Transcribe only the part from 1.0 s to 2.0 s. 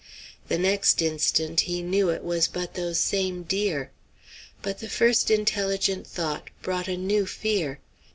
instant he